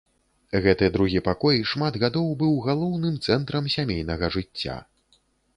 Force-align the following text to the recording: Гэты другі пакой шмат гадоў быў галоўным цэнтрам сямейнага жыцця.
Гэты 0.63 0.87
другі 0.95 1.21
пакой 1.27 1.59
шмат 1.71 1.99
гадоў 2.03 2.25
быў 2.41 2.57
галоўным 2.71 3.21
цэнтрам 3.29 3.71
сямейнага 3.75 4.31
жыцця. 4.39 4.81